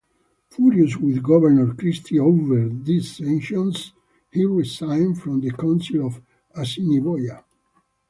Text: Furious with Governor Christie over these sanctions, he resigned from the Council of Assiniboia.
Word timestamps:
Furious 0.49 0.97
with 0.97 1.21
Governor 1.21 1.75
Christie 1.75 2.17
over 2.19 2.69
these 2.69 3.17
sanctions, 3.17 3.93
he 4.31 4.43
resigned 4.45 5.21
from 5.21 5.41
the 5.41 5.51
Council 5.51 6.07
of 6.07 6.23
Assiniboia. 6.55 7.45